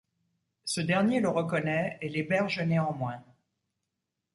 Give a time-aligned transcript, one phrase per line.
[0.65, 3.23] Ce dernier le reconnaît et l'héberge néanmoins.